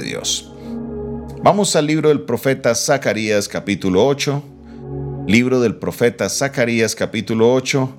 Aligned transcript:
Dios. 0.00 0.52
Vamos 1.42 1.76
al 1.76 1.86
libro 1.86 2.08
del 2.08 2.22
profeta 2.22 2.74
Zacarías 2.74 3.48
capítulo 3.48 4.06
8, 4.06 4.42
libro 5.26 5.60
del 5.60 5.76
profeta 5.76 6.28
Zacarías 6.28 6.94
capítulo 6.94 7.52
8, 7.52 7.94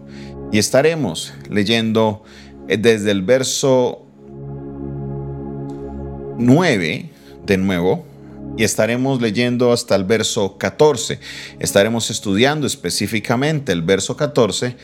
y 0.51 0.57
estaremos 0.57 1.33
leyendo 1.49 2.23
eh, 2.67 2.77
desde 2.77 3.12
el 3.12 3.21
verso 3.21 4.05
9 6.38 7.09
de 7.46 7.57
nuevo 7.57 8.06
y 8.58 8.63
estaremos 8.63 9.22
leyendo 9.22 9.72
hasta 9.72 9.96
el 9.96 10.04
verso 10.04 10.58
14. 10.58 11.20
Estaremos 11.60 12.10
estudiando 12.10 12.68
específicamente 12.68 13.72
el 13.72 13.81
verso 13.81 14.18
14, 14.18 14.76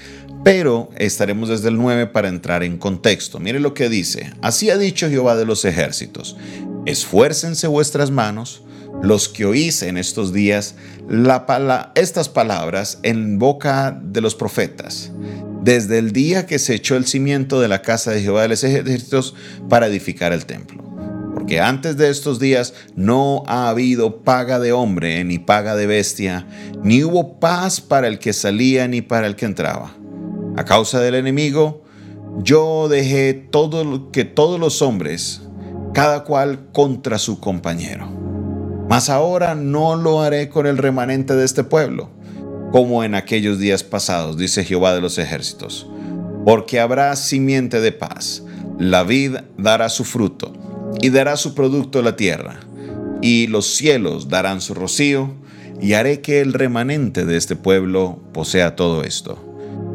pero 0.44 0.90
estaremos 0.96 1.50
desde 1.50 1.70
el 1.70 1.78
9 1.78 2.08
para 2.08 2.30
entrar 2.30 2.64
en 2.64 2.78
contexto. 2.78 3.40
Mire 3.40 3.60
lo 3.60 3.74
que 3.74 3.90
dice. 3.90 4.32
Así 4.42 4.70
ha 4.70 4.78
dicho 4.78 5.10
Jehová 5.10 5.36
de 5.36 5.46
los 5.46 5.66
ejércitos. 5.66 6.38
Esfuércense 6.86 7.68
vuestras 7.68 8.12
manos, 8.12 8.62
los 9.02 9.28
que 9.28 9.46
oís 9.46 9.82
en 9.82 9.98
estos 9.98 10.34
días 10.34 10.76
estas 11.96 12.30
palabras 12.30 13.00
en 13.04 13.40
boca 13.40 14.00
de 14.02 14.22
los 14.22 14.36
profetas, 14.36 15.12
desde 15.64 15.98
el 15.98 16.12
día 16.12 16.45
que 16.45 16.59
se 16.59 16.76
echó 16.76 16.95
el 16.95 17.06
cimiento 17.06 17.59
de 17.59 17.68
la 17.68 17.82
casa 17.82 18.12
de 18.12 18.22
Jehová 18.22 18.44
de 18.44 18.50
los 18.50 18.64
ejércitos 18.64 19.36
para 19.68 19.88
edificar 19.88 20.32
el 20.32 20.45
templo 20.45 20.86
porque 21.45 21.59
antes 21.59 21.95
de 21.95 22.09
estos 22.09 22.40
días 22.40 22.73
no 22.95 23.44
ha 23.45 23.70
habido 23.70 24.23
paga 24.23 24.58
de 24.58 24.72
hombre 24.72 25.23
ni 25.26 25.38
paga 25.38 25.76
de 25.76 25.86
bestia, 25.86 26.48
ni 26.81 27.04
hubo 27.04 27.40
paz 27.40 27.81
para 27.81 28.08
el 28.08 28.17
que 28.17 28.34
salía 28.34 28.88
ni 28.88 29.04
para 29.04 29.28
el 29.28 29.36
que 29.36 29.45
entraba. 29.45 29.95
A 30.58 30.66
causa 30.66 31.00
del 31.02 31.14
enemigo, 31.14 31.84
yo 32.42 32.88
dejé 32.88 33.36
todo 33.36 34.12
que 34.12 34.26
todos 34.26 34.59
los 34.59 34.81
hombres, 34.81 35.42
cada 35.95 36.26
cual 36.26 36.67
contra 36.73 37.17
su 37.17 37.40
compañero. 37.40 38.09
Mas 38.90 39.09
ahora 39.09 39.55
no 39.55 39.95
lo 39.95 40.22
haré 40.22 40.49
con 40.49 40.67
el 40.67 40.77
remanente 40.77 41.36
de 41.36 41.45
este 41.45 41.64
pueblo, 41.64 42.09
como 42.73 43.06
en 43.06 43.16
aquellos 43.16 43.59
días 43.59 43.81
pasados, 43.81 44.36
dice 44.36 44.66
Jehová 44.66 44.94
de 44.94 45.00
los 45.00 45.17
ejércitos, 45.17 45.88
porque 46.44 46.81
habrá 46.81 47.16
simiente 47.16 47.80
de 47.80 47.94
paz, 47.94 48.44
la 48.78 49.03
vid 49.03 49.38
dará 49.58 49.88
su 49.88 50.03
fruto 50.03 50.52
y 51.00 51.11
dará 51.11 51.38
su 51.38 51.55
producto 51.55 52.02
la 52.02 52.17
tierra, 52.17 52.59
y 53.22 53.48
los 53.48 53.66
cielos 53.77 54.27
darán 54.27 54.59
su 54.59 54.73
rocío, 54.73 55.33
y 55.81 55.94
haré 55.94 56.20
que 56.20 56.42
el 56.42 56.52
remanente 56.52 57.23
de 57.23 57.38
este 57.38 57.55
pueblo 57.55 58.20
posea 58.33 58.75
todo 58.75 59.03
esto. 59.03 59.42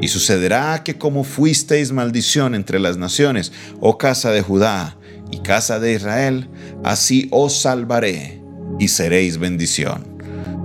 Y 0.01 0.09
sucederá 0.09 0.83
que 0.83 0.97
como 0.97 1.25
fuisteis 1.25 1.93
maldición 1.93 2.55
entre 2.55 2.79
las 2.79 2.97
naciones, 2.97 3.53
oh 3.81 3.99
casa 3.99 4.31
de 4.31 4.41
Judá 4.41 4.97
y 5.31 5.39
casa 5.39 5.79
de 5.79 5.95
Israel, 5.95 6.49
así 6.85 7.29
os 7.31 7.61
salvaré 7.61 8.43
y 8.79 8.89
seréis 8.89 9.39
bendición. 9.39 10.07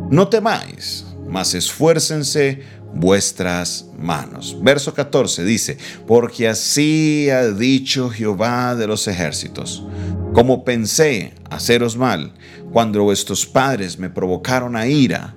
No 0.09 0.27
temáis, 0.27 1.05
mas 1.27 1.53
esfuércense 1.53 2.61
vuestras 2.93 3.89
manos. 3.99 4.57
Verso 4.61 4.93
14 4.93 5.43
dice, 5.43 5.77
porque 6.07 6.47
así 6.47 7.29
ha 7.29 7.51
dicho 7.51 8.09
Jehová 8.09 8.75
de 8.75 8.87
los 8.87 9.07
ejércitos, 9.07 9.85
como 10.33 10.63
pensé 10.63 11.33
haceros 11.49 11.97
mal 11.97 12.33
cuando 12.71 13.03
vuestros 13.03 13.45
padres 13.45 13.99
me 13.99 14.09
provocaron 14.09 14.75
a 14.75 14.87
ira, 14.87 15.35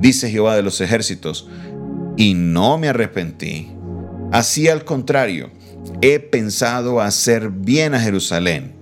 dice 0.00 0.30
Jehová 0.30 0.56
de 0.56 0.62
los 0.62 0.80
ejércitos, 0.80 1.48
y 2.16 2.34
no 2.34 2.78
me 2.78 2.88
arrepentí. 2.88 3.70
Así 4.32 4.68
al 4.68 4.84
contrario, 4.84 5.50
he 6.00 6.20
pensado 6.20 7.00
hacer 7.00 7.50
bien 7.50 7.94
a 7.94 8.00
Jerusalén 8.00 8.74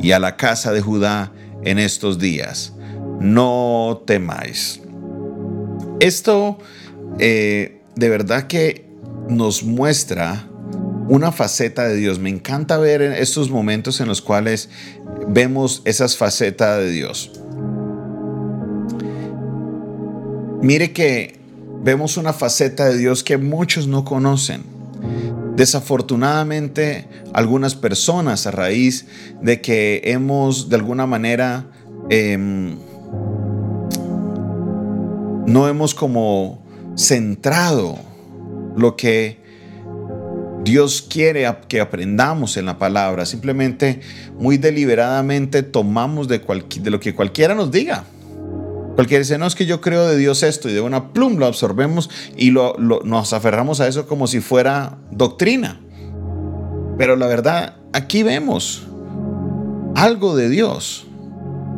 y 0.00 0.12
a 0.12 0.18
la 0.18 0.36
casa 0.36 0.72
de 0.72 0.80
Judá 0.80 1.32
en 1.62 1.78
estos 1.78 2.18
días. 2.18 2.72
No 3.20 4.02
temáis. 4.06 4.80
Esto 6.00 6.58
eh, 7.18 7.80
de 7.94 8.08
verdad 8.08 8.46
que 8.46 8.86
nos 9.28 9.62
muestra 9.62 10.46
una 11.08 11.32
faceta 11.32 11.86
de 11.86 11.96
Dios. 11.96 12.18
Me 12.18 12.30
encanta 12.30 12.78
ver 12.78 13.02
estos 13.02 13.50
momentos 13.50 14.00
en 14.00 14.08
los 14.08 14.20
cuales 14.20 14.68
vemos 15.28 15.82
esas 15.84 16.16
facetas 16.16 16.78
de 16.78 16.90
Dios. 16.90 17.30
Mire 20.62 20.92
que 20.92 21.38
vemos 21.82 22.16
una 22.16 22.32
faceta 22.32 22.86
de 22.86 22.96
Dios 22.96 23.22
que 23.22 23.36
muchos 23.36 23.86
no 23.86 24.04
conocen. 24.04 24.73
Desafortunadamente, 25.56 27.06
algunas 27.32 27.76
personas 27.76 28.46
a 28.46 28.50
raíz 28.50 29.06
de 29.40 29.60
que 29.60 30.02
hemos 30.04 30.68
de 30.68 30.76
alguna 30.76 31.06
manera 31.06 31.66
em, 32.10 32.76
no 35.46 35.68
hemos 35.68 35.94
como 35.94 36.64
centrado 36.96 37.98
lo 38.76 38.96
que 38.96 39.38
Dios 40.64 41.02
quiere 41.02 41.46
que 41.68 41.80
aprendamos 41.80 42.56
en 42.56 42.66
la 42.66 42.78
palabra. 42.78 43.26
Simplemente, 43.26 44.00
muy 44.38 44.56
deliberadamente 44.56 45.62
tomamos 45.62 46.26
de, 46.26 46.40
de 46.80 46.90
lo 46.90 46.98
que 46.98 47.14
cualquiera 47.14 47.54
nos 47.54 47.70
diga. 47.70 48.04
Cualquiera 48.94 49.20
dice, 49.20 49.38
no 49.38 49.46
es 49.46 49.54
que 49.54 49.66
yo 49.66 49.80
creo 49.80 50.06
de 50.06 50.16
Dios 50.16 50.42
esto 50.42 50.68
y 50.68 50.72
de 50.72 50.80
una 50.80 51.12
plum 51.12 51.36
lo 51.36 51.46
absorbemos 51.46 52.10
y 52.36 52.50
lo, 52.50 52.76
nos 52.78 53.32
aferramos 53.32 53.80
a 53.80 53.88
eso 53.88 54.06
como 54.06 54.26
si 54.26 54.40
fuera 54.40 54.98
doctrina. 55.10 55.80
Pero 56.96 57.16
la 57.16 57.26
verdad, 57.26 57.76
aquí 57.92 58.22
vemos 58.22 58.86
algo 59.96 60.36
de 60.36 60.48
Dios. 60.48 61.06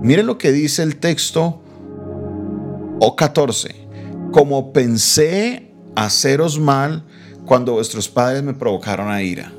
Mire 0.03 0.23
lo 0.23 0.37
que 0.37 0.53
dice 0.53 0.83
el 0.83 0.97
texto 0.97 1.63
O14 3.01 3.87
como 4.37 4.73
pensé 4.75 5.73
haceros 5.95 6.59
mal 6.61 7.05
cuando 7.47 7.73
vuestros 7.73 8.09
padres 8.09 8.43
me 8.43 8.53
provocaron 8.53 9.11
a 9.11 9.23
ira. 9.23 9.51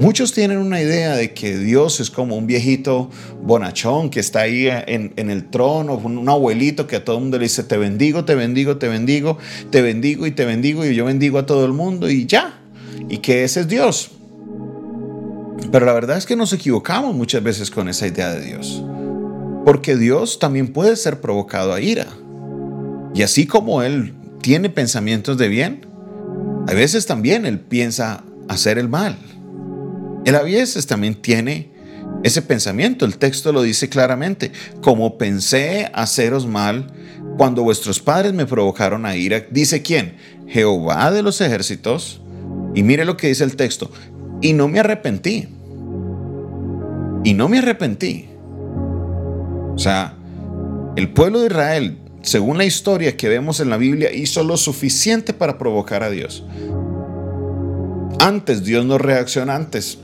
Muchos 0.00 0.32
tienen 0.32 0.58
una 0.58 0.80
idea 0.80 1.14
de 1.14 1.32
que 1.32 1.56
Dios 1.56 2.00
es 2.00 2.10
como 2.10 2.36
un 2.36 2.46
viejito 2.46 3.10
bonachón 3.42 4.10
que 4.10 4.18
está 4.18 4.40
ahí 4.40 4.66
en, 4.68 5.30
el 5.30 5.48
trono, 5.50 5.94
un 5.96 6.28
abuelito 6.28 6.86
que 6.86 6.96
a 6.96 7.04
todo 7.04 7.16
el 7.16 7.22
mundo 7.22 7.38
le 7.38 7.44
dice, 7.44 7.62
te 7.62 7.76
bendigo, 7.76 8.24
te 8.24 8.34
bendigo, 8.34 8.76
te 8.76 8.88
bendigo, 8.88 9.38
te 9.70 9.82
bendigo 9.82 10.26
y 10.26 10.32
te 10.32 10.44
bendigo 10.44 10.84
y 10.84 10.94
yo 10.94 11.04
bendigo 11.04 11.38
a 11.38 11.46
todo 11.46 11.64
el 11.64 11.72
mundo 11.72 12.10
y 12.10 12.26
ya. 12.26 12.60
Y 13.08 13.18
que 13.18 13.44
ese 13.44 13.60
es 13.60 13.68
Dios. 13.68 14.10
Pero 15.70 15.86
la 15.86 15.92
verdad 15.92 16.16
es 16.16 16.26
que 16.26 16.36
nos 16.36 16.52
equivocamos 16.52 17.14
muchas 17.14 17.42
veces 17.42 17.70
con 17.70 17.88
esa 17.88 18.06
idea 18.06 18.32
de 18.32 18.44
Dios. 18.44 18.82
Porque 19.64 19.96
Dios 19.96 20.38
también 20.38 20.72
puede 20.72 20.96
ser 20.96 21.20
provocado 21.20 21.72
a 21.72 21.80
ira. 21.80 22.06
Y 23.14 23.22
así 23.22 23.46
como 23.46 23.82
Él 23.82 24.12
tiene 24.42 24.70
pensamientos 24.70 25.38
de 25.38 25.48
bien, 25.48 25.86
a 26.66 26.74
veces 26.74 27.06
también 27.06 27.46
Él 27.46 27.60
piensa 27.60 28.24
hacer 28.48 28.78
el 28.78 28.88
mal. 28.88 29.16
Él 30.24 30.34
a 30.34 30.42
veces 30.42 30.86
también 30.86 31.14
tiene 31.14 31.70
ese 32.22 32.42
pensamiento. 32.42 33.04
El 33.04 33.18
texto 33.18 33.52
lo 33.52 33.62
dice 33.62 33.88
claramente. 33.88 34.52
Como 34.80 35.18
pensé 35.18 35.90
haceros 35.94 36.46
mal 36.46 36.92
cuando 37.36 37.62
vuestros 37.62 38.00
padres 38.00 38.32
me 38.32 38.46
provocaron 38.46 39.06
a 39.06 39.16
ira. 39.16 39.46
Dice 39.50 39.82
quién? 39.82 40.16
Jehová 40.48 41.10
de 41.10 41.22
los 41.22 41.40
ejércitos. 41.40 42.20
Y 42.74 42.82
mire 42.82 43.04
lo 43.04 43.16
que 43.16 43.28
dice 43.28 43.44
el 43.44 43.56
texto. 43.56 43.90
Y 44.40 44.52
no 44.52 44.68
me 44.68 44.80
arrepentí. 44.80 45.48
Y 47.24 47.34
no 47.34 47.48
me 47.48 47.58
arrepentí. 47.58 48.28
O 49.74 49.78
sea, 49.78 50.14
el 50.96 51.10
pueblo 51.12 51.40
de 51.40 51.46
Israel 51.46 51.98
según 52.24 52.56
la 52.56 52.64
historia 52.64 53.16
que 53.16 53.28
vemos 53.28 53.60
en 53.60 53.68
la 53.70 53.76
Biblia, 53.76 54.12
hizo 54.12 54.42
lo 54.42 54.56
suficiente 54.56 55.34
para 55.34 55.58
provocar 55.58 56.02
a 56.02 56.10
Dios. 56.10 56.42
Antes 58.18 58.64
Dios 58.64 58.86
no 58.86 58.96
reacciona 58.96 59.54
antes. 59.54 59.98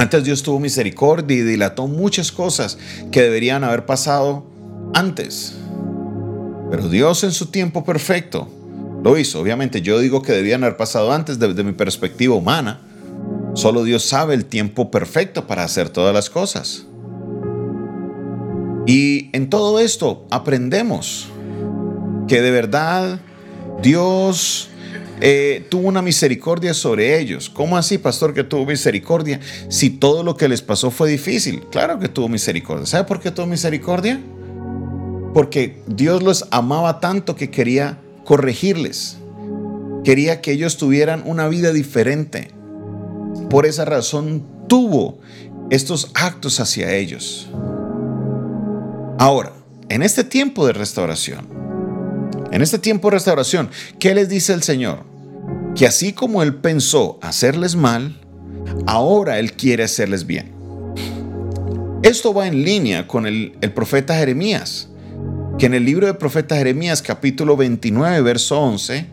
Antes 0.00 0.24
Dios 0.24 0.42
tuvo 0.42 0.58
misericordia 0.58 1.36
y 1.36 1.42
dilató 1.42 1.86
muchas 1.86 2.32
cosas 2.32 2.78
que 3.12 3.20
deberían 3.20 3.64
haber 3.64 3.84
pasado 3.84 4.46
antes. 4.94 5.56
Pero 6.70 6.88
Dios 6.88 7.22
en 7.22 7.32
su 7.32 7.50
tiempo 7.50 7.84
perfecto 7.84 8.48
lo 9.04 9.18
hizo. 9.18 9.42
Obviamente 9.42 9.82
yo 9.82 9.98
digo 9.98 10.22
que 10.22 10.32
debían 10.32 10.64
haber 10.64 10.78
pasado 10.78 11.12
antes 11.12 11.38
desde 11.38 11.62
mi 11.64 11.72
perspectiva 11.72 12.34
humana. 12.34 12.80
Solo 13.52 13.84
Dios 13.84 14.02
sabe 14.02 14.32
el 14.32 14.46
tiempo 14.46 14.90
perfecto 14.90 15.46
para 15.46 15.64
hacer 15.64 15.90
todas 15.90 16.14
las 16.14 16.30
cosas. 16.30 16.86
Y 18.86 19.28
en 19.36 19.50
todo 19.50 19.80
esto 19.80 20.24
aprendemos 20.30 21.28
que 22.26 22.40
de 22.40 22.50
verdad 22.50 23.20
Dios 23.82 24.70
eh, 25.20 25.66
tuvo 25.68 25.88
una 25.88 26.02
misericordia 26.02 26.72
sobre 26.72 27.20
ellos. 27.20 27.50
¿Cómo 27.50 27.76
así, 27.76 27.98
pastor, 27.98 28.32
que 28.32 28.44
tuvo 28.44 28.64
misericordia? 28.66 29.40
Si 29.68 29.90
todo 29.90 30.22
lo 30.22 30.36
que 30.36 30.48
les 30.48 30.62
pasó 30.62 30.90
fue 30.90 31.10
difícil. 31.10 31.62
Claro 31.70 31.98
que 31.98 32.08
tuvo 32.08 32.28
misericordia. 32.28 32.86
¿Sabe 32.86 33.04
por 33.04 33.20
qué 33.20 33.30
tuvo 33.30 33.46
misericordia? 33.46 34.20
Porque 35.34 35.82
Dios 35.86 36.22
los 36.22 36.46
amaba 36.50 37.00
tanto 37.00 37.36
que 37.36 37.50
quería 37.50 37.98
corregirles. 38.24 39.18
Quería 40.04 40.40
que 40.40 40.52
ellos 40.52 40.78
tuvieran 40.78 41.22
una 41.26 41.48
vida 41.48 41.72
diferente. 41.72 42.50
Por 43.50 43.66
esa 43.66 43.84
razón 43.84 44.46
tuvo 44.68 45.18
estos 45.68 46.10
actos 46.14 46.60
hacia 46.60 46.94
ellos. 46.94 47.48
Ahora, 49.18 49.52
en 49.90 50.02
este 50.02 50.24
tiempo 50.24 50.66
de 50.66 50.72
restauración, 50.72 51.59
en 52.52 52.62
este 52.62 52.78
tiempo 52.78 53.08
de 53.08 53.14
restauración, 53.14 53.70
¿qué 53.98 54.14
les 54.14 54.28
dice 54.28 54.52
el 54.52 54.62
Señor? 54.62 55.04
Que 55.74 55.86
así 55.86 56.12
como 56.12 56.42
Él 56.42 56.56
pensó 56.56 57.18
hacerles 57.22 57.76
mal, 57.76 58.20
ahora 58.86 59.38
Él 59.38 59.52
quiere 59.52 59.84
hacerles 59.84 60.26
bien. 60.26 60.52
Esto 62.02 62.32
va 62.32 62.48
en 62.48 62.64
línea 62.64 63.06
con 63.06 63.26
el, 63.26 63.52
profeta 63.74 64.16
Jeremías, 64.16 64.88
que 65.58 65.66
en 65.66 65.74
el 65.74 65.84
libro 65.84 66.06
de 66.06 66.14
profeta 66.14 66.56
Jeremías 66.56 67.02
capítulo 67.02 67.56
29, 67.56 68.22
verso 68.22 68.58
11, 68.58 69.06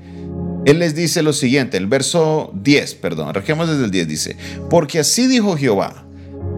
él 0.65 0.79
les 0.79 0.95
dice 0.95 1.21
lo 1.21 1.33
siguiente, 1.33 1.77
el 1.77 1.87
verso 1.87 2.51
10, 2.55 2.95
perdón, 2.95 3.29
arranquemos 3.29 3.69
desde 3.69 3.85
el 3.85 3.91
10, 3.91 4.07
dice, 4.07 4.37
porque 4.69 4.99
así 4.99 5.27
dijo 5.27 5.57
Jehová, 5.57 6.05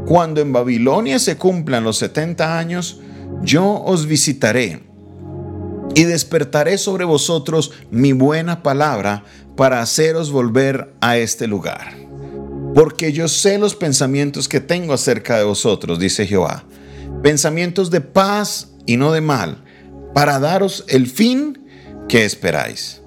cuando 0.05 0.39
en 0.39 0.53
Babilonia 0.53 1.19
se 1.19 1.35
cumplan 1.35 1.83
los 1.83 1.97
70 1.97 2.57
años, 2.57 3.01
yo 3.43 3.83
os 3.83 4.05
visitaré 4.05 4.88
y 5.99 6.05
despertaré 6.05 6.77
sobre 6.77 7.03
vosotros 7.03 7.73
mi 7.91 8.13
buena 8.13 8.63
palabra 8.63 9.25
para 9.57 9.81
haceros 9.81 10.31
volver 10.31 10.93
a 11.01 11.17
este 11.17 11.45
lugar. 11.45 11.93
Porque 12.73 13.11
yo 13.11 13.27
sé 13.27 13.57
los 13.57 13.75
pensamientos 13.75 14.47
que 14.47 14.61
tengo 14.61 14.93
acerca 14.93 15.37
de 15.37 15.43
vosotros, 15.43 15.99
dice 15.99 16.25
Jehová, 16.25 16.63
pensamientos 17.21 17.91
de 17.91 17.99
paz 17.99 18.69
y 18.85 18.95
no 18.95 19.11
de 19.11 19.19
mal, 19.19 19.61
para 20.13 20.39
daros 20.39 20.85
el 20.87 21.05
fin 21.05 21.67
que 22.07 22.23
esperáis. 22.23 23.01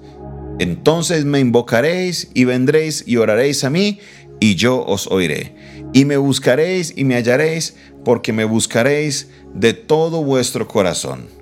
Entonces 0.59 1.25
me 1.25 1.39
invocaréis 1.39 2.29
y 2.35 2.43
vendréis 2.43 3.05
y 3.07 3.17
oraréis 3.17 3.63
a 3.63 3.71
mí, 3.71 3.97
y 4.39 4.53
yo 4.53 4.85
os 4.85 5.07
oiré. 5.07 5.55
Y 5.93 6.05
me 6.05 6.17
buscaréis 6.17 6.93
y 6.95 7.05
me 7.05 7.15
hallaréis, 7.15 7.73
porque 8.05 8.33
me 8.33 8.45
buscaréis 8.45 9.29
de 9.55 9.73
todo 9.73 10.23
vuestro 10.23 10.67
corazón. 10.67 11.41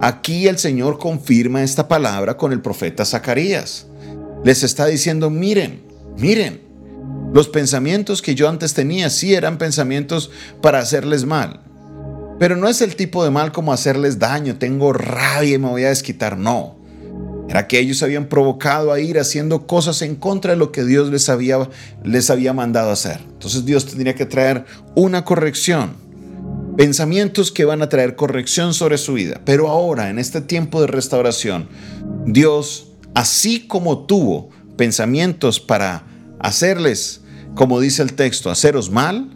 Aquí 0.00 0.46
el 0.46 0.58
Señor 0.58 0.98
confirma 0.98 1.64
esta 1.64 1.88
palabra 1.88 2.36
con 2.36 2.52
el 2.52 2.60
profeta 2.60 3.04
Zacarías. 3.04 3.86
Les 4.44 4.62
está 4.62 4.86
diciendo, 4.86 5.28
miren, 5.28 5.82
miren, 6.16 6.60
los 7.32 7.48
pensamientos 7.48 8.22
que 8.22 8.36
yo 8.36 8.48
antes 8.48 8.74
tenía 8.74 9.10
sí 9.10 9.34
eran 9.34 9.58
pensamientos 9.58 10.30
para 10.62 10.78
hacerles 10.78 11.24
mal. 11.24 11.62
Pero 12.38 12.54
no 12.54 12.68
es 12.68 12.80
el 12.80 12.94
tipo 12.94 13.24
de 13.24 13.30
mal 13.30 13.50
como 13.50 13.72
hacerles 13.72 14.20
daño, 14.20 14.56
tengo 14.56 14.92
rabia 14.92 15.56
y 15.56 15.58
me 15.58 15.68
voy 15.68 15.82
a 15.82 15.88
desquitar, 15.88 16.38
no. 16.38 16.78
Era 17.48 17.66
que 17.66 17.80
ellos 17.80 18.02
habían 18.02 18.26
provocado 18.26 18.92
a 18.92 19.00
ir 19.00 19.18
haciendo 19.18 19.66
cosas 19.66 20.02
en 20.02 20.14
contra 20.14 20.52
de 20.52 20.58
lo 20.58 20.70
que 20.70 20.84
Dios 20.84 21.10
les 21.10 21.28
había, 21.28 21.68
les 22.04 22.30
había 22.30 22.52
mandado 22.52 22.92
hacer. 22.92 23.20
Entonces 23.32 23.64
Dios 23.64 23.86
tendría 23.86 24.14
que 24.14 24.26
traer 24.26 24.64
una 24.94 25.24
corrección. 25.24 26.07
Pensamientos 26.78 27.50
que 27.50 27.64
van 27.64 27.82
a 27.82 27.88
traer 27.88 28.14
corrección 28.14 28.72
sobre 28.72 28.98
su 28.98 29.14
vida. 29.14 29.40
Pero 29.44 29.66
ahora, 29.66 30.10
en 30.10 30.20
este 30.20 30.40
tiempo 30.40 30.80
de 30.80 30.86
restauración, 30.86 31.68
Dios, 32.24 32.92
así 33.14 33.66
como 33.66 34.06
tuvo 34.06 34.50
pensamientos 34.76 35.58
para 35.58 36.04
hacerles, 36.38 37.22
como 37.56 37.80
dice 37.80 38.02
el 38.02 38.12
texto, 38.12 38.48
haceros 38.48 38.92
mal, 38.92 39.28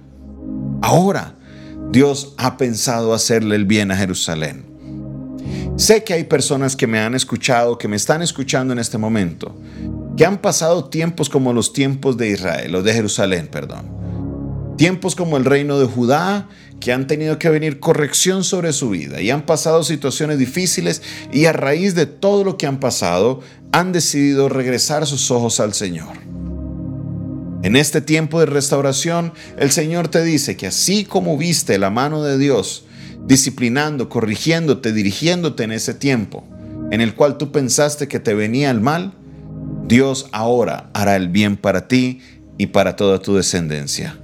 ahora 0.82 1.34
Dios 1.90 2.32
ha 2.36 2.56
pensado 2.56 3.12
hacerle 3.12 3.56
el 3.56 3.64
bien 3.64 3.90
a 3.90 3.96
Jerusalén. 3.96 4.64
Sé 5.74 6.04
que 6.04 6.14
hay 6.14 6.22
personas 6.22 6.76
que 6.76 6.86
me 6.86 7.00
han 7.00 7.16
escuchado, 7.16 7.76
que 7.76 7.88
me 7.88 7.96
están 7.96 8.22
escuchando 8.22 8.72
en 8.72 8.78
este 8.78 8.98
momento, 8.98 9.52
que 10.16 10.24
han 10.24 10.38
pasado 10.38 10.84
tiempos 10.84 11.28
como 11.28 11.52
los 11.52 11.72
tiempos 11.72 12.16
de 12.16 12.30
Israel, 12.30 12.76
o 12.76 12.84
de 12.84 12.94
Jerusalén, 12.94 13.48
perdón. 13.50 14.01
Tiempos 14.82 15.14
como 15.14 15.36
el 15.36 15.44
reino 15.44 15.78
de 15.78 15.86
Judá, 15.86 16.48
que 16.80 16.92
han 16.92 17.06
tenido 17.06 17.38
que 17.38 17.48
venir 17.48 17.78
corrección 17.78 18.42
sobre 18.42 18.72
su 18.72 18.90
vida 18.90 19.20
y 19.20 19.30
han 19.30 19.46
pasado 19.46 19.84
situaciones 19.84 20.40
difíciles 20.40 21.02
y 21.32 21.44
a 21.44 21.52
raíz 21.52 21.94
de 21.94 22.06
todo 22.06 22.42
lo 22.42 22.58
que 22.58 22.66
han 22.66 22.80
pasado, 22.80 23.42
han 23.70 23.92
decidido 23.92 24.48
regresar 24.48 25.06
sus 25.06 25.30
ojos 25.30 25.60
al 25.60 25.72
Señor. 25.72 26.08
En 27.62 27.76
este 27.76 28.00
tiempo 28.00 28.40
de 28.40 28.46
restauración, 28.46 29.32
el 29.56 29.70
Señor 29.70 30.08
te 30.08 30.24
dice 30.24 30.56
que 30.56 30.66
así 30.66 31.04
como 31.04 31.38
viste 31.38 31.78
la 31.78 31.90
mano 31.90 32.24
de 32.24 32.36
Dios 32.36 32.84
disciplinando, 33.24 34.08
corrigiéndote, 34.08 34.92
dirigiéndote 34.92 35.62
en 35.62 35.70
ese 35.70 35.94
tiempo 35.94 36.42
en 36.90 37.00
el 37.00 37.14
cual 37.14 37.38
tú 37.38 37.52
pensaste 37.52 38.08
que 38.08 38.18
te 38.18 38.34
venía 38.34 38.72
el 38.72 38.80
mal, 38.80 39.12
Dios 39.86 40.26
ahora 40.32 40.90
hará 40.92 41.14
el 41.14 41.28
bien 41.28 41.56
para 41.56 41.86
ti 41.86 42.18
y 42.58 42.66
para 42.66 42.96
toda 42.96 43.20
tu 43.20 43.36
descendencia. 43.36 44.18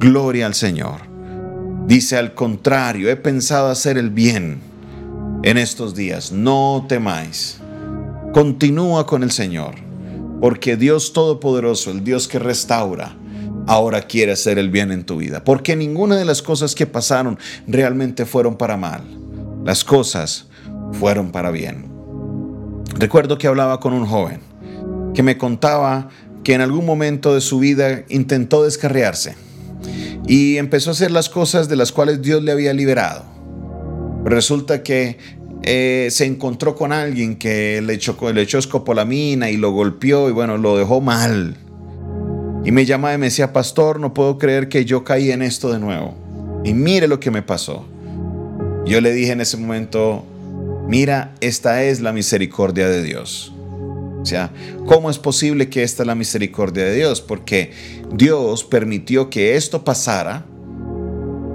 Gloria 0.00 0.46
al 0.46 0.54
Señor. 0.54 1.00
Dice 1.88 2.16
al 2.16 2.32
contrario, 2.32 3.10
he 3.10 3.16
pensado 3.16 3.68
hacer 3.68 3.98
el 3.98 4.10
bien 4.10 4.60
en 5.42 5.58
estos 5.58 5.96
días. 5.96 6.30
No 6.30 6.86
temáis. 6.88 7.58
Continúa 8.32 9.06
con 9.06 9.24
el 9.24 9.32
Señor, 9.32 9.74
porque 10.40 10.76
Dios 10.76 11.12
Todopoderoso, 11.12 11.90
el 11.90 12.04
Dios 12.04 12.28
que 12.28 12.38
restaura, 12.38 13.16
ahora 13.66 14.02
quiere 14.02 14.30
hacer 14.30 14.56
el 14.60 14.70
bien 14.70 14.92
en 14.92 15.02
tu 15.02 15.16
vida. 15.16 15.42
Porque 15.42 15.74
ninguna 15.74 16.14
de 16.14 16.24
las 16.24 16.42
cosas 16.42 16.76
que 16.76 16.86
pasaron 16.86 17.36
realmente 17.66 18.24
fueron 18.24 18.56
para 18.56 18.76
mal. 18.76 19.02
Las 19.64 19.82
cosas 19.82 20.46
fueron 20.92 21.32
para 21.32 21.50
bien. 21.50 21.86
Recuerdo 23.00 23.36
que 23.36 23.48
hablaba 23.48 23.80
con 23.80 23.92
un 23.92 24.06
joven 24.06 24.42
que 25.12 25.24
me 25.24 25.36
contaba 25.38 26.08
que 26.44 26.54
en 26.54 26.60
algún 26.60 26.86
momento 26.86 27.34
de 27.34 27.40
su 27.40 27.58
vida 27.58 28.04
intentó 28.08 28.62
descarriarse 28.62 29.47
y 30.28 30.58
empezó 30.58 30.90
a 30.90 30.92
hacer 30.92 31.10
las 31.10 31.30
cosas 31.30 31.68
de 31.68 31.76
las 31.76 31.90
cuales 31.90 32.20
Dios 32.20 32.42
le 32.42 32.52
había 32.52 32.74
liberado. 32.74 33.24
Resulta 34.24 34.82
que 34.82 35.16
eh, 35.62 36.08
se 36.10 36.26
encontró 36.26 36.74
con 36.74 36.92
alguien 36.92 37.36
que 37.36 37.80
le 37.80 37.94
echó, 37.94 38.16
le 38.32 38.42
echó 38.42 38.58
escopolamina 38.58 39.50
y 39.50 39.56
lo 39.56 39.72
golpeó 39.72 40.28
y 40.28 40.32
bueno, 40.32 40.58
lo 40.58 40.76
dejó 40.76 41.00
mal. 41.00 41.56
Y 42.62 42.72
me 42.72 42.84
llamaba 42.84 43.14
y 43.14 43.18
me 43.18 43.26
decía, 43.26 43.54
pastor, 43.54 43.98
no 43.98 44.12
puedo 44.12 44.36
creer 44.36 44.68
que 44.68 44.84
yo 44.84 45.02
caí 45.02 45.30
en 45.30 45.40
esto 45.40 45.72
de 45.72 45.78
nuevo. 45.78 46.14
Y 46.62 46.74
mire 46.74 47.08
lo 47.08 47.18
que 47.18 47.30
me 47.30 47.40
pasó. 47.40 47.86
Yo 48.84 49.00
le 49.00 49.12
dije 49.12 49.32
en 49.32 49.40
ese 49.40 49.56
momento, 49.56 50.26
mira, 50.86 51.34
esta 51.40 51.84
es 51.84 52.00
la 52.00 52.12
misericordia 52.12 52.88
de 52.88 53.02
Dios. 53.02 53.54
O 54.20 54.26
sea, 54.26 54.50
¿cómo 54.86 55.10
es 55.10 55.18
posible 55.18 55.68
que 55.68 55.82
esta 55.82 56.02
es 56.02 56.06
la 56.06 56.14
misericordia 56.14 56.84
de 56.84 56.94
Dios? 56.94 57.20
Porque 57.20 57.72
Dios 58.12 58.64
permitió 58.64 59.30
que 59.30 59.56
esto 59.56 59.84
pasara 59.84 60.44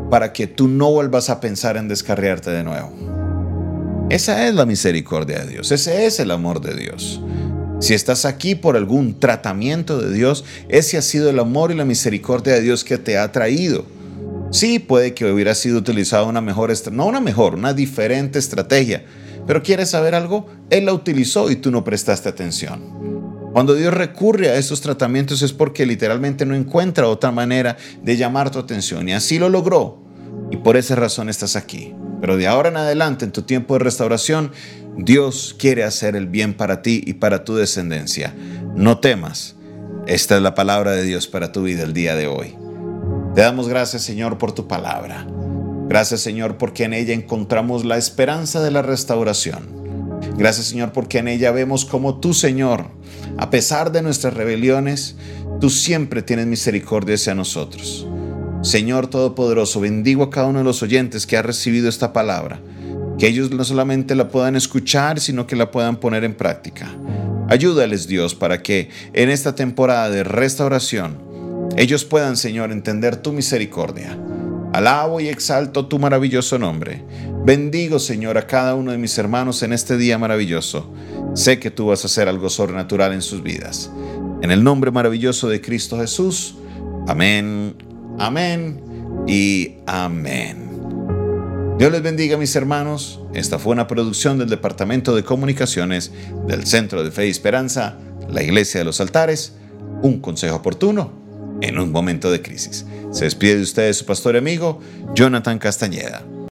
para 0.10 0.31
que 0.31 0.48
tú 0.48 0.68
no 0.68 0.92
vuelvas 0.92 1.30
a 1.30 1.39
pensar 1.39 1.77
en 1.77 1.88
descarriarte 1.88 2.51
de 2.51 2.63
nuevo. 2.63 2.94
Esa 4.10 4.48
es 4.48 4.53
la 4.53 4.65
misericordia 4.65 5.39
de 5.39 5.51
Dios, 5.53 5.72
ese 5.72 6.05
es 6.05 6.20
el 6.20 6.32
amor 6.32 6.62
de 6.62 6.75
Dios. 6.75 7.22
Si 7.79 7.93
estás 7.93 8.24
aquí 8.24 8.55
por 8.55 8.77
algún 8.77 9.20
tratamiento 9.20 10.00
de 10.00 10.13
Dios, 10.13 10.46
ese 10.70 10.98
ha 10.98 11.01
sido 11.01 11.29
el 11.29 11.39
amor 11.39 11.72
y 11.72 11.75
la 11.75 11.84
misericordia 11.84 12.53
de 12.53 12.62
Dios 12.62 12.84
que 12.84 12.98
te 12.98 13.17
ha 13.17 13.32
traído. 13.32 13.86
Sí, 14.51 14.77
puede 14.79 15.13
que 15.13 15.25
hubiera 15.25 15.55
sido 15.55 15.79
utilizado 15.79 16.27
una 16.27 16.39
mejor, 16.39 16.72
no 16.91 17.08
una 17.08 17.20
mejor, 17.20 17.55
una 17.55 17.74
diferente 17.74 18.39
estrategia. 18.39 19.03
Pero 19.46 19.64
¿quieres 19.64 19.90
saber 19.90 20.16
algo? 20.16 20.48
Él 20.70 20.86
la 20.86 20.94
utilizó 20.94 21.52
y 21.52 21.58
tú 21.58 21.72
no 21.72 21.84
prestaste 21.84 22.30
atención. 22.30 23.04
Cuando 23.54 23.76
Dios 23.76 23.94
recurre 23.94 24.50
a 24.50 24.56
estos 24.56 24.82
tratamientos 24.82 25.42
es 25.44 25.54
porque 25.54 25.86
literalmente 25.86 26.46
no 26.46 26.56
encuentra 26.56 27.08
otra 27.08 27.32
manera 27.32 27.78
de 28.02 28.18
llamar 28.18 28.50
tu 28.50 28.58
atención. 28.58 29.08
Y 29.08 29.14
así 29.14 29.38
lo 29.38 29.48
logró. 29.50 30.02
Y 30.50 30.58
por 30.58 30.76
esa 30.76 30.96
razón 30.96 31.30
estás 31.30 31.56
aquí. 31.56 31.94
Pero 32.20 32.38
de 32.38 32.48
ahora 32.48 32.70
en 32.70 32.78
adelante, 32.78 33.26
en 33.26 33.32
tu 33.32 33.44
tiempo 33.44 33.76
de 33.76 33.84
restauración, 33.84 34.52
Dios 34.98 35.56
quiere 35.58 35.84
hacer 35.84 36.16
el 36.16 36.28
bien 36.28 36.56
para 36.56 36.82
ti 36.82 37.04
y 37.06 37.14
para 37.14 37.44
tu 37.44 37.56
descendencia. 37.56 38.34
No 38.76 39.00
temas. 39.00 39.56
Esta 40.08 40.36
es 40.38 40.42
la 40.42 40.56
palabra 40.56 40.92
de 40.92 41.04
Dios 41.04 41.28
para 41.28 41.52
tu 41.52 41.64
vida 41.64 41.84
el 41.84 41.94
día 41.94 42.16
de 42.16 42.28
hoy. 42.28 42.56
Te 43.36 43.42
damos 43.42 43.68
gracias, 43.68 44.02
Señor, 44.02 44.38
por 44.38 44.54
tu 44.54 44.68
palabra. 44.68 45.28
Gracias, 45.94 46.22
Señor, 46.22 46.58
porque 46.58 46.86
en 46.86 46.96
ella 46.96 47.14
encontramos 47.14 47.86
la 47.86 48.00
esperanza 48.00 48.64
de 48.64 48.72
la 48.72 48.82
restauración. 48.82 49.70
Gracias, 50.36 50.66
Señor, 50.66 50.92
porque 50.92 51.20
en 51.20 51.28
ella 51.28 51.52
vemos 51.52 51.86
como 51.86 52.20
tú, 52.20 52.34
Señor, 52.34 52.88
a 53.38 53.52
pesar 53.52 53.92
de 53.92 54.02
nuestras 54.02 54.34
rebeliones, 54.34 55.18
tú 55.62 55.70
siempre 55.70 56.24
tienes 56.24 56.48
misericordia 56.48 57.14
hacia 57.14 57.36
nosotros. 57.36 58.08
Señor 58.64 59.06
Todopoderoso, 59.06 59.82
bendigo 59.82 60.24
a 60.24 60.30
cada 60.32 60.48
uno 60.48 60.58
de 60.58 60.66
los 60.66 60.82
oyentes 60.82 61.28
que 61.28 61.38
ha 61.38 61.44
recibido 61.44 61.88
esta 61.88 62.12
palabra 62.12 62.60
que 63.20 63.28
ellos 63.28 63.52
no 63.52 63.64
solamente 63.64 64.16
la 64.16 64.30
puedan 64.30 64.56
escuchar, 64.56 65.20
sino 65.20 65.46
que 65.46 65.56
la 65.56 65.70
puedan 65.70 65.98
poner 65.98 66.24
en 66.24 66.34
práctica. 66.34 66.90
Ayúdales 67.50 68.08
Dios 68.08 68.34
para 68.34 68.64
que 68.64 68.90
en 69.14 69.30
esta 69.30 69.54
temporada 69.54 70.10
de 70.10 70.24
restauración 70.24 71.20
ellos 71.78 72.04
puedan, 72.04 72.36
Señor, 72.36 72.72
entender 72.72 73.16
tu 73.18 73.32
misericordia. 73.32 74.18
Alabo 74.74 75.22
y 75.22 75.30
exalto 75.30 75.86
tu 75.86 76.00
maravilloso 76.00 76.58
nombre. 76.58 77.03
Bendigo, 77.46 78.00
Señor, 78.00 78.39
a 78.39 78.48
cada 78.48 78.74
uno 78.74 78.92
de 78.92 78.98
mis 78.98 79.15
hermanos 79.20 79.62
en 79.62 79.72
este 79.72 79.98
día 79.98 80.18
maravilloso. 80.18 80.92
Sé 81.36 81.60
que 81.60 81.70
tú 81.70 81.88
vas 81.88 82.03
a 82.03 82.08
hacer 82.08 82.27
algo 82.27 82.50
sobrenatural 82.50 83.13
en 83.13 83.22
sus 83.22 83.44
vidas. 83.44 83.92
En 84.42 84.50
el 84.50 84.63
nombre 84.63 84.89
maravilloso 84.89 85.48
de 85.48 85.62
Cristo 85.62 86.00
Jesús. 86.00 86.56
Amén, 87.08 87.75
amén 88.18 88.82
y 89.27 89.75
amén. 89.86 90.72
Dios 91.77 91.92
les 91.92 92.01
bendiga 92.01 92.38
mis 92.38 92.56
hermanos. 92.56 93.20
Esta 93.36 93.60
fue 93.60 93.74
una 93.74 93.88
producción 93.88 94.39
del 94.39 94.50
Departamento 94.50 95.15
de 95.15 95.24
Comunicaciones 95.24 96.12
del 96.48 96.65
Centro 96.65 97.03
de 97.03 97.12
Fe 97.12 97.27
y 97.27 97.30
Esperanza, 97.30 98.00
la 98.27 98.42
Iglesia 98.42 98.80
de 98.80 98.86
los 98.86 99.00
Altares, 99.01 99.53
un 100.01 100.20
consejo 100.20 100.56
oportuno 100.56 101.12
en 101.62 101.77
un 101.77 101.92
momento 101.92 102.32
de 102.32 102.42
crisis. 102.42 102.88
Se 103.13 103.25
despide 103.25 103.58
de 103.58 103.62
ustedes 103.62 103.98
su 103.98 104.05
pastor 104.05 104.36
y 104.36 104.39
amigo, 104.39 104.79
Jonathan 105.13 105.60
Castañeda. 105.60 106.24